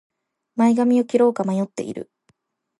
[0.55, 2.09] 前髪を切ろうか迷っている